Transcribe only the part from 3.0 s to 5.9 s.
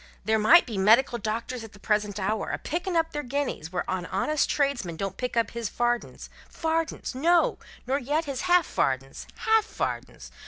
their guineas where a honest tradesman don't pick up his